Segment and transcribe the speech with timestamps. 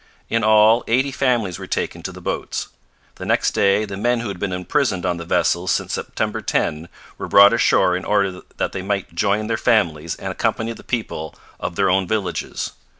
[0.31, 2.69] In all, eighty families were taken to the boats.
[3.17, 6.89] The next day the men who had been imprisoned on the vessels since September 10
[7.19, 11.35] were brought ashore in order that they might join their families and accompany the people
[11.59, 12.71] of their own villages.